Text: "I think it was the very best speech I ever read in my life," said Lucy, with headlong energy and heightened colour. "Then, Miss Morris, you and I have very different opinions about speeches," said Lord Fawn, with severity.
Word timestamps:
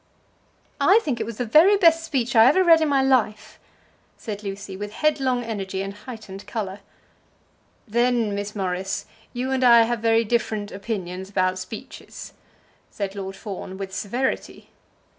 "I 0.79 0.97
think 1.03 1.19
it 1.19 1.27
was 1.27 1.37
the 1.37 1.45
very 1.45 1.77
best 1.77 2.03
speech 2.03 2.35
I 2.35 2.45
ever 2.47 2.63
read 2.63 2.81
in 2.81 2.89
my 2.89 3.03
life," 3.03 3.59
said 4.17 4.41
Lucy, 4.41 4.75
with 4.75 4.93
headlong 4.93 5.43
energy 5.43 5.83
and 5.83 5.93
heightened 5.93 6.47
colour. 6.47 6.79
"Then, 7.87 8.33
Miss 8.33 8.55
Morris, 8.55 9.05
you 9.31 9.51
and 9.51 9.63
I 9.63 9.83
have 9.83 9.99
very 9.99 10.23
different 10.23 10.71
opinions 10.71 11.29
about 11.29 11.59
speeches," 11.59 12.33
said 12.89 13.13
Lord 13.13 13.35
Fawn, 13.35 13.77
with 13.77 13.93
severity. 13.93 14.71